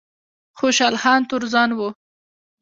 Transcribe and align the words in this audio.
خوشحال 0.57 0.95
خان 1.01 1.21
تورزن 1.29 1.69
و 1.77 1.79